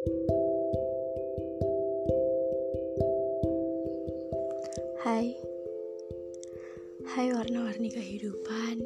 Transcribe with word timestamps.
Hai 0.00 0.16
Hai 7.04 7.28
warna-warni 7.36 7.92
kehidupan 7.92 8.80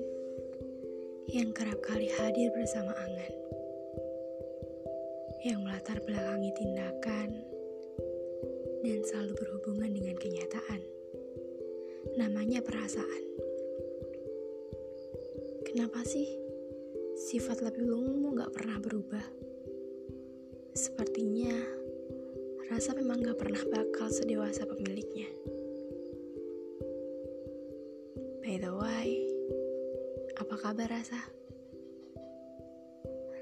Yang 1.31 1.51
kerap 1.55 1.79
kali 1.87 2.11
hadir 2.11 2.51
bersama 2.51 2.91
angan 2.99 3.31
Yang 5.47 5.59
melatar 5.63 6.03
belakangi 6.03 6.51
tindakan 6.59 7.31
Dan 8.83 8.99
selalu 9.07 9.39
berhubungan 9.39 9.95
dengan 9.95 10.19
kenyataan 10.19 10.83
Namanya 12.19 12.59
perasaan 12.59 13.25
Kenapa 15.63 16.03
sih 16.03 16.27
sifat 17.31 17.63
lebih 17.63 17.87
umum 17.95 18.35
gak 18.35 18.51
pernah 18.51 18.83
berubah? 18.83 19.44
Sepertinya 20.75 21.55
rasa 22.67 22.99
memang 22.99 23.23
gak 23.23 23.39
pernah 23.39 23.63
bakal 23.71 24.11
sedewasa 24.11 24.67
pemiliknya. 24.67 25.31
By 28.43 28.59
the 28.59 28.75
way, 28.75 29.23
apa 30.35 30.55
kabar 30.59 30.91
rasa? 30.91 31.31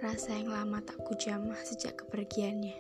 Rasa 0.05 0.37
yang 0.37 0.53
lama 0.53 0.85
tak 0.85 1.01
kujamah 1.09 1.57
sejak 1.65 2.05
kepergiannya. 2.05 2.77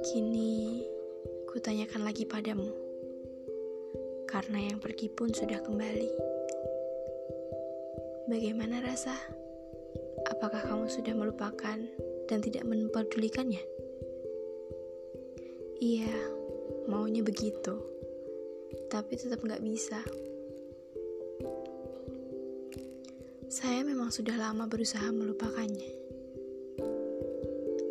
Kini, 0.00 0.80
kutanyakan 1.52 2.08
lagi 2.08 2.24
padamu. 2.24 2.72
Karena 4.24 4.64
yang 4.64 4.80
pergi 4.80 5.12
pun 5.12 5.28
sudah 5.28 5.60
kembali. 5.60 6.10
Bagaimana 8.32 8.80
rasa? 8.80 9.44
Apakah 10.26 10.62
kamu 10.66 10.90
sudah 10.90 11.14
melupakan 11.14 11.78
dan 12.26 12.38
tidak 12.42 12.66
mempedulikannya? 12.66 13.62
Iya, 15.78 16.14
maunya 16.88 17.20
begitu 17.20 17.96
tapi 18.86 19.18
tetap 19.18 19.42
nggak 19.42 19.62
bisa. 19.64 20.00
Saya 23.46 23.82
memang 23.86 24.10
sudah 24.10 24.36
lama 24.36 24.66
berusaha 24.66 25.06
melupakannya. 25.10 25.90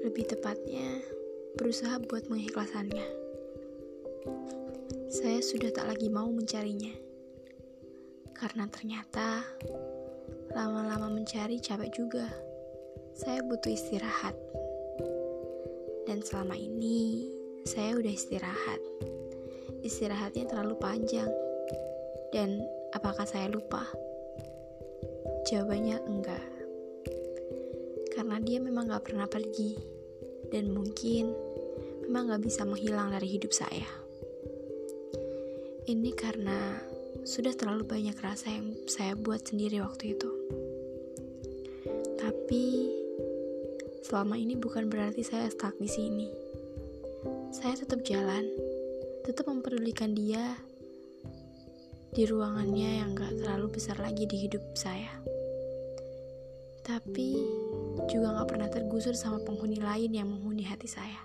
Lebih 0.05 0.25
tepatnya, 0.30 1.02
berusaha 1.58 1.99
buat 2.05 2.27
mengikhlaskannya. 2.30 3.08
Saya 5.09 5.39
sudah 5.39 5.72
tak 5.72 5.88
lagi 5.89 6.11
mau 6.11 6.27
mencarinya. 6.27 6.92
Karena 8.36 8.67
ternyata 8.67 9.42
lama-lama 10.56 11.11
mencari 11.11 11.59
capek 11.59 11.92
juga. 11.92 12.25
Saya 13.14 13.44
butuh 13.44 13.70
istirahat. 13.70 14.34
Dan 16.08 16.23
selama 16.23 16.56
ini 16.56 17.28
saya 17.67 18.00
udah 18.00 18.14
istirahat 18.14 18.80
istirahatnya 19.86 20.50
terlalu 20.50 20.76
panjang. 20.81 21.30
Dan 22.33 22.66
apakah 22.98 23.23
saya 23.30 23.45
lupa? 23.53 23.86
Jawabannya 25.45 26.02
enggak. 26.09 26.45
Karena 28.17 28.42
dia 28.42 28.58
memang 28.58 28.89
gak 28.89 29.06
pernah 29.06 29.30
pergi. 29.30 29.78
Dan 30.50 30.73
mungkin 30.73 31.30
memang 32.09 32.33
gak 32.33 32.44
bisa 32.44 32.66
menghilang 32.66 33.14
dari 33.14 33.30
hidup 33.30 33.53
saya. 33.53 33.86
Ini 35.86 36.11
karena 36.17 36.81
sudah 37.22 37.53
terlalu 37.53 37.86
banyak 37.86 38.17
rasa 38.17 38.50
yang 38.50 38.73
saya 38.89 39.14
buat 39.14 39.45
sendiri 39.45 39.86
waktu 39.86 40.17
itu. 40.17 40.34
Tapi 42.25 42.89
selama 44.01 44.33
ini 44.33 44.57
bukan 44.57 44.89
berarti 44.89 45.21
saya 45.21 45.45
stuck 45.45 45.77
di 45.77 45.85
sini. 45.85 46.25
Saya 47.53 47.77
tetap 47.77 48.01
jalan 48.01 48.49
tetap 49.21 49.45
memperdulikan 49.45 50.17
dia 50.17 50.57
di 52.09 52.25
ruangannya 52.25 53.05
yang 53.05 53.14
gak 53.14 53.37
terlalu 53.37 53.77
besar 53.77 54.02
lagi 54.02 54.25
di 54.25 54.41
hidup 54.41 54.65
saya. 54.73 55.14
Tapi 56.81 57.37
juga 58.09 58.41
gak 58.41 58.49
pernah 58.49 58.69
tergusur 58.73 59.14
sama 59.14 59.45
penghuni 59.45 59.77
lain 59.77 60.09
yang 60.09 60.25
menghuni 60.25 60.65
hati 60.65 60.89
saya. 60.89 61.21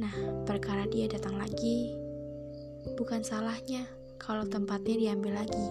Nah, 0.00 0.16
perkara 0.48 0.88
dia 0.88 1.12
datang 1.12 1.36
lagi, 1.36 1.92
bukan 2.96 3.20
salahnya 3.20 3.84
kalau 4.16 4.48
tempatnya 4.48 4.96
diambil 4.96 5.44
lagi. 5.44 5.68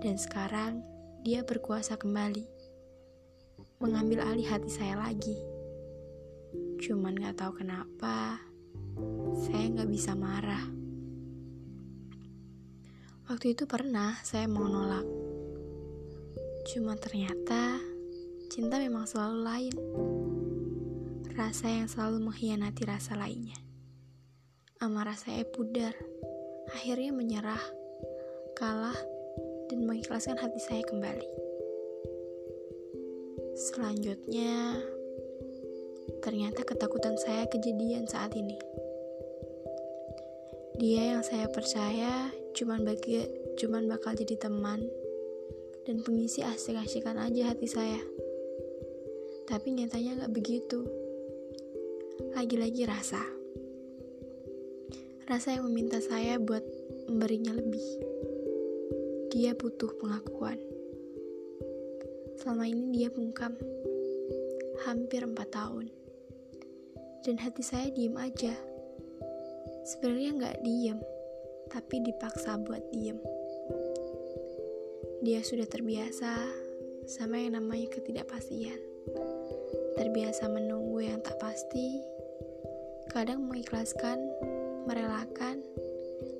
Dan 0.00 0.16
sekarang 0.16 0.80
dia 1.20 1.44
berkuasa 1.44 2.00
kembali, 2.00 2.48
mengambil 3.84 4.24
alih 4.24 4.48
hati 4.48 4.72
saya 4.72 4.96
lagi. 4.96 5.36
Cuman 6.80 7.12
gak 7.20 7.44
tahu 7.44 7.60
kenapa, 7.60 8.40
saya 9.44 9.68
nggak 9.68 9.90
bisa 9.92 10.16
marah. 10.16 10.64
Waktu 13.28 13.52
itu 13.52 13.68
pernah 13.68 14.16
saya 14.24 14.48
mau 14.48 14.64
nolak. 14.64 15.04
Cuma 16.72 16.96
ternyata 16.96 17.76
cinta 18.48 18.80
memang 18.80 19.04
selalu 19.04 19.38
lain. 19.44 19.74
Rasa 21.36 21.68
yang 21.68 21.86
selalu 21.86 22.32
mengkhianati 22.32 22.82
rasa 22.88 23.14
lainnya. 23.20 23.60
Amarah 24.80 25.20
saya 25.20 25.44
pudar. 25.44 25.92
Akhirnya 26.72 27.12
menyerah, 27.12 27.60
kalah, 28.56 28.96
dan 29.70 29.86
mengikhlaskan 29.86 30.34
hati 30.34 30.58
saya 30.58 30.82
kembali. 30.82 31.30
Selanjutnya, 33.54 34.82
ternyata 36.26 36.66
ketakutan 36.66 37.14
saya 37.22 37.46
kejadian 37.46 38.10
saat 38.10 38.34
ini. 38.34 38.58
Dia 40.82 41.14
yang 41.14 41.22
saya 41.22 41.46
percaya 41.46 42.34
cuman 42.50 42.82
bagi 42.82 43.22
cuman 43.62 43.86
bakal 43.86 44.18
jadi 44.18 44.34
teman 44.42 44.90
dan 45.86 46.02
pengisi 46.02 46.42
asik-asikan 46.42 47.14
aja 47.20 47.54
hati 47.54 47.70
saya. 47.70 48.00
Tapi 49.46 49.70
nyatanya 49.70 50.26
gak 50.26 50.34
begitu. 50.34 50.82
Lagi-lagi 52.34 52.90
rasa. 52.90 53.22
Rasa 55.30 55.54
yang 55.54 55.70
meminta 55.70 56.02
saya 56.02 56.42
buat 56.42 56.64
memberinya 57.06 57.54
lebih. 57.54 57.86
Dia 59.30 59.54
butuh 59.54 59.94
pengakuan. 59.96 60.58
Selama 62.38 62.66
ini 62.66 62.90
dia 62.92 63.08
bungkam. 63.08 63.54
Hampir 64.84 65.22
empat 65.24 65.54
tahun. 65.54 65.88
Dan 67.24 67.38
hati 67.38 67.62
saya 67.62 67.88
diem 67.94 68.16
aja 68.16 68.52
Sebenarnya 69.80 70.30
nggak 70.36 70.56
diem, 70.60 70.98
tapi 71.72 72.04
dipaksa 72.04 72.60
buat 72.60 72.84
diem. 72.92 73.16
Dia 75.24 75.40
sudah 75.40 75.64
terbiasa 75.64 76.36
sama 77.08 77.40
yang 77.40 77.56
namanya 77.56 77.88
ketidakpastian. 77.88 78.76
Terbiasa 79.96 80.52
menunggu 80.52 81.00
yang 81.00 81.24
tak 81.24 81.40
pasti, 81.40 81.98
kadang 83.08 83.48
mengikhlaskan, 83.48 84.20
merelakan, 84.84 85.64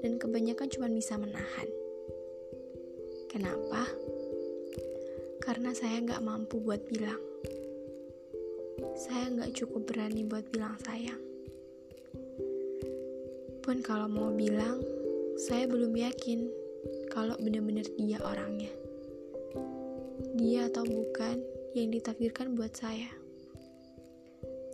dan 0.05 0.21
kebanyakan 0.21 0.69
cuma 0.69 0.87
bisa 0.93 1.17
menahan. 1.17 1.80
Kenapa? 3.31 3.87
Karena 5.39 5.71
saya 5.71 6.03
nggak 6.03 6.19
mampu 6.19 6.59
buat 6.59 6.83
bilang. 6.91 7.23
Saya 8.99 9.31
nggak 9.31 9.55
cukup 9.55 9.87
berani 9.87 10.27
buat 10.27 10.43
bilang 10.51 10.75
sayang. 10.83 11.23
Pun 13.63 13.87
kalau 13.87 14.11
mau 14.11 14.35
bilang, 14.35 14.83
saya 15.39 15.71
belum 15.71 15.95
yakin 15.95 16.51
kalau 17.07 17.39
benar-benar 17.39 17.87
dia 17.95 18.19
orangnya. 18.19 18.75
Dia 20.35 20.67
atau 20.67 20.83
bukan 20.83 21.39
yang 21.79 21.95
ditakdirkan 21.95 22.59
buat 22.59 22.75
saya. 22.75 23.15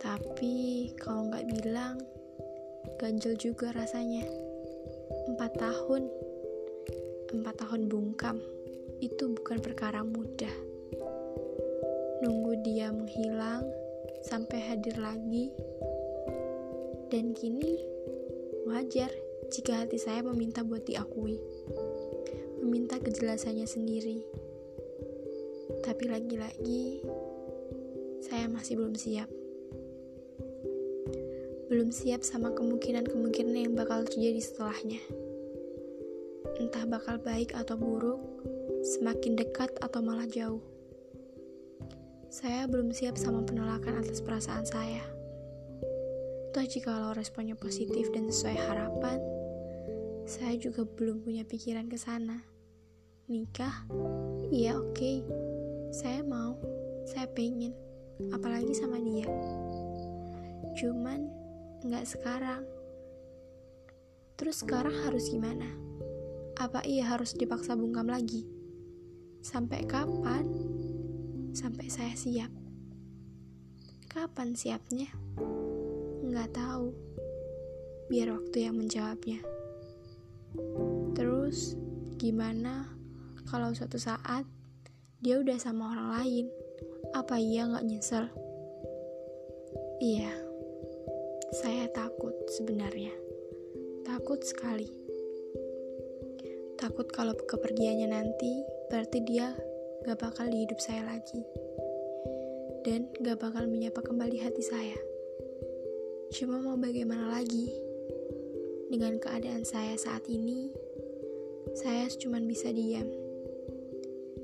Tapi 0.01 0.89
kalau 0.97 1.29
nggak 1.29 1.45
bilang, 1.45 2.01
ganjel 2.97 3.37
juga 3.37 3.69
rasanya. 3.77 4.25
Empat 5.29 5.61
tahun, 5.61 6.09
empat 7.31 7.67
tahun 7.67 7.91
bungkam, 7.91 8.39
itu 9.03 9.29
bukan 9.31 9.59
perkara 9.59 10.01
mudah. 10.03 10.53
Nunggu 12.23 12.63
dia 12.63 12.89
menghilang 12.89 13.67
sampai 14.23 14.59
hadir 14.63 14.97
lagi, 14.97 15.51
dan 17.07 17.31
kini 17.31 17.97
Wajar 18.67 19.07
jika 19.47 19.79
hati 19.79 19.95
saya 19.95 20.19
meminta 20.27 20.59
buat 20.59 20.83
diakui, 20.83 21.39
meminta 22.59 22.99
kejelasannya 22.99 23.63
sendiri. 23.63 24.19
Tapi 25.87 26.03
lagi-lagi, 26.11 26.99
saya 28.19 28.51
masih 28.51 28.75
belum 28.75 28.91
siap. 28.99 29.31
Belum 31.71 31.95
siap 31.95 32.27
sama 32.27 32.51
kemungkinan-kemungkinan 32.51 33.55
yang 33.55 33.71
bakal 33.71 34.03
terjadi 34.03 34.43
setelahnya. 34.43 34.99
Entah 36.57 36.89
bakal 36.89 37.21
baik 37.21 37.53
atau 37.53 37.77
buruk, 37.77 38.21
semakin 38.81 39.37
dekat 39.37 39.69
atau 39.81 40.01
malah 40.01 40.25
jauh. 40.25 40.61
Saya 42.27 42.67
belum 42.67 42.91
siap 42.91 43.15
sama 43.15 43.45
penolakan 43.45 44.01
atas 44.01 44.19
perasaan 44.19 44.65
saya. 44.67 45.05
Toh 46.51 46.65
jika 46.65 47.13
responnya 47.13 47.53
positif 47.53 48.09
dan 48.09 48.27
sesuai 48.33 48.57
harapan, 48.57 49.21
saya 50.27 50.59
juga 50.59 50.83
belum 50.83 51.23
punya 51.23 51.47
pikiran 51.47 51.87
ke 51.87 51.95
sana. 51.95 52.43
Nikah? 53.31 53.87
Iya 54.51 54.75
oke. 54.75 54.91
Okay. 54.91 55.17
Saya 55.93 56.19
mau. 56.23 56.59
Saya 57.07 57.31
pengen. 57.31 57.71
Apalagi 58.35 58.75
sama 58.75 58.99
dia. 58.99 59.27
Cuman 60.75 61.31
nggak 61.85 62.05
sekarang. 62.07 62.67
Terus 64.35 64.67
sekarang 64.67 64.93
harus 65.07 65.31
gimana? 65.31 65.86
Apa 66.57 66.81
ia 66.89 67.05
harus 67.05 67.37
dipaksa 67.37 67.77
bungkam 67.77 68.09
lagi? 68.09 68.41
Sampai 69.45 69.85
kapan? 69.85 70.41
Sampai 71.53 71.85
saya 71.85 72.17
siap. 72.17 72.49
Kapan 74.09 74.57
siapnya? 74.57 75.05
Nggak 76.25 76.57
tahu. 76.57 76.89
Biar 78.09 78.33
waktu 78.33 78.65
yang 78.65 78.73
menjawabnya. 78.73 79.37
Terus, 81.13 81.77
gimana 82.17 82.89
kalau 83.45 83.69
suatu 83.77 84.01
saat 84.01 84.49
dia 85.21 85.37
udah 85.37 85.61
sama 85.61 85.93
orang 85.93 86.09
lain? 86.17 86.45
Apa 87.13 87.37
ia 87.37 87.69
nggak 87.69 87.85
nyesel? 87.85 88.25
Iya, 90.01 90.33
saya 91.53 91.85
takut 91.93 92.33
sebenarnya. 92.49 93.13
Takut 94.01 94.41
sekali. 94.41 95.06
Takut 96.77 97.09
kalau 97.09 97.33
kepergiannya 97.33 98.13
nanti 98.13 98.61
berarti 98.93 99.25
dia 99.25 99.49
gak 100.05 100.21
bakal 100.21 100.45
di 100.45 100.61
hidup 100.61 100.77
saya 100.77 101.09
lagi. 101.09 101.41
Dan 102.85 103.09
gak 103.17 103.41
bakal 103.41 103.65
menyapa 103.65 103.97
kembali 104.05 104.37
hati 104.37 104.61
saya. 104.61 104.95
Cuma 106.29 106.61
mau 106.61 106.77
bagaimana 106.77 107.33
lagi? 107.33 107.73
Dengan 108.93 109.17
keadaan 109.17 109.65
saya 109.65 109.97
saat 109.97 110.29
ini, 110.29 110.69
saya 111.73 112.05
cuma 112.13 112.37
bisa 112.45 112.69
diam. 112.69 113.09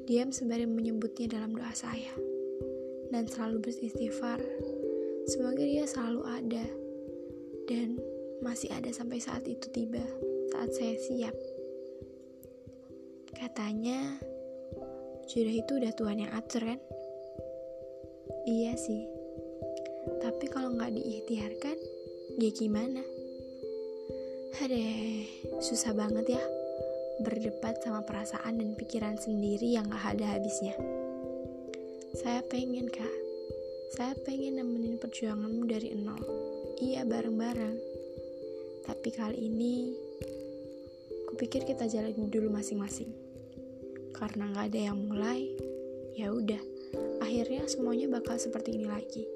Diam 0.09 0.33
sembari 0.33 0.65
menyebutnya 0.65 1.37
dalam 1.37 1.53
doa 1.53 1.71
saya. 1.77 2.11
Dan 3.13 3.29
selalu 3.29 3.61
beristighfar. 3.61 4.41
Semoga 5.29 5.61
dia 5.61 5.85
selalu 5.85 6.21
ada. 6.25 6.65
Dan 7.69 8.01
masih 8.43 8.73
ada 8.75 8.91
sampai 8.91 9.23
saat 9.23 9.47
itu 9.47 9.69
tiba, 9.71 10.03
saat 10.51 10.75
saya 10.75 10.97
siap. 10.99 11.52
Katanya, 13.33 14.21
jodoh 15.29 15.55
itu 15.55 15.71
udah 15.77 15.91
Tuhan 15.93 16.23
yang 16.23 16.31
atur 16.33 16.63
kan? 16.65 16.79
Iya 18.47 18.77
sih. 18.79 19.05
Tapi 20.21 20.45
kalau 20.49 20.73
nggak 20.73 20.93
diikhtiarkan, 20.95 21.77
ya 22.39 22.49
gimana? 22.53 23.03
Hadeh, 24.53 25.25
susah 25.59 25.97
banget 25.97 26.37
ya 26.37 26.43
berdebat 27.21 27.77
sama 27.81 28.01
perasaan 28.03 28.57
dan 28.57 28.73
pikiran 28.73 29.15
sendiri 29.15 29.69
yang 29.69 29.85
gak 29.89 30.17
ada 30.17 30.37
habisnya. 30.37 30.73
Saya 32.17 32.41
pengen 32.45 32.89
kak, 32.89 33.15
saya 33.93 34.13
pengen 34.25 34.57
nemenin 34.61 34.97
perjuanganmu 34.97 35.65
dari 35.69 35.93
nol. 35.97 36.21
Iya 36.81 37.05
bareng-bareng. 37.05 37.77
Tapi 38.83 39.09
kali 39.15 39.47
ini, 39.47 39.93
kupikir 41.31 41.63
kita 41.63 41.87
jalan 41.87 42.13
dulu 42.29 42.51
masing-masing. 42.51 43.22
Karena 44.23 44.55
gak 44.55 44.71
ada 44.71 44.79
yang 44.87 45.03
mulai, 45.03 45.51
ya 46.15 46.31
udah. 46.31 46.63
Akhirnya 47.19 47.67
semuanya 47.67 48.07
bakal 48.07 48.39
seperti 48.39 48.79
ini 48.79 48.87
lagi. 48.87 49.27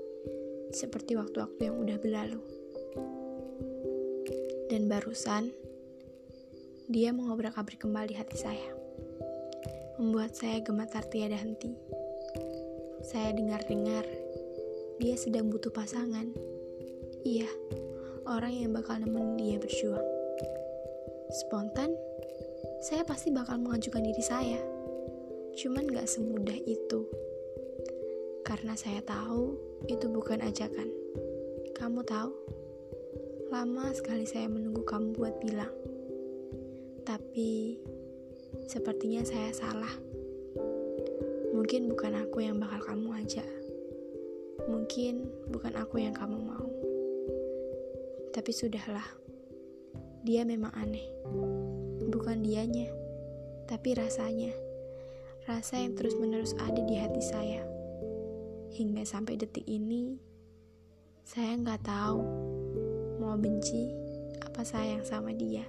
Seperti 0.72 1.20
waktu-waktu 1.20 1.68
yang 1.68 1.76
udah 1.84 2.00
berlalu. 2.00 2.40
Dan 4.72 4.88
barusan, 4.88 5.52
dia 6.88 7.12
mengobrak-abrik 7.12 7.84
kembali 7.84 8.16
hati 8.16 8.40
saya. 8.40 8.70
Membuat 10.00 10.40
saya 10.40 10.64
gemetar 10.64 11.04
tiada 11.12 11.36
henti. 11.36 11.76
Saya 13.04 13.36
dengar-dengar, 13.36 14.08
dia 15.04 15.20
sedang 15.20 15.52
butuh 15.52 15.76
pasangan. 15.76 16.32
Iya, 17.28 17.52
orang 18.24 18.56
yang 18.56 18.72
bakal 18.72 19.04
nemenin 19.04 19.36
dia 19.36 19.60
berjuang. 19.60 20.08
Spontan, 21.44 21.92
saya 22.88 23.04
pasti 23.04 23.36
bakal 23.36 23.60
mengajukan 23.60 24.00
diri 24.00 24.24
saya. 24.24 24.77
Cuman 25.58 25.90
gak 25.90 26.06
semudah 26.06 26.54
itu. 26.70 27.02
Karena 28.46 28.78
saya 28.78 29.02
tahu 29.02 29.58
itu 29.90 30.06
bukan 30.06 30.38
ajakan. 30.46 30.86
Kamu 31.74 32.06
tahu? 32.06 32.30
Lama 33.50 33.90
sekali 33.98 34.30
saya 34.30 34.46
menunggu 34.46 34.86
kamu 34.86 35.18
buat 35.18 35.34
bilang. 35.42 35.74
Tapi 37.02 37.74
sepertinya 38.70 39.26
saya 39.26 39.50
salah. 39.50 39.98
Mungkin 41.58 41.90
bukan 41.90 42.22
aku 42.22 42.46
yang 42.46 42.62
bakal 42.62 42.94
kamu 42.94 43.18
ajak. 43.26 43.50
Mungkin 44.70 45.26
bukan 45.50 45.74
aku 45.74 46.06
yang 46.06 46.14
kamu 46.14 46.38
mau. 46.38 46.70
Tapi 48.30 48.52
sudahlah. 48.54 49.10
Dia 50.22 50.46
memang 50.46 50.70
aneh. 50.78 51.10
Bukan 52.14 52.46
dianya, 52.46 52.94
tapi 53.66 53.98
rasanya. 53.98 54.67
Rasa 55.48 55.80
yang 55.80 55.96
terus-menerus 55.96 56.52
ada 56.60 56.84
di 56.84 57.00
hati 57.00 57.24
saya. 57.24 57.64
Hingga 58.76 59.08
sampai 59.08 59.40
detik 59.40 59.64
ini, 59.64 60.20
saya 61.24 61.56
nggak 61.56 61.88
tahu 61.88 62.20
mau 63.24 63.40
benci 63.40 63.88
apa 64.44 64.68
sayang 64.68 65.08
sama 65.08 65.32
dia. 65.32 65.64